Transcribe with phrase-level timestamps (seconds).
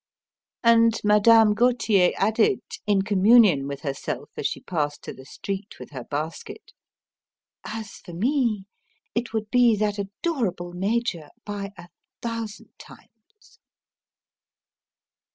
[0.63, 5.91] And Madame Gauthier added, in communion with herself as she passed to the street with
[5.91, 6.71] her basket:
[7.63, 8.65] "As for me,
[9.13, 11.89] it would be that adorable Major by a
[12.23, 13.59] thousand times!"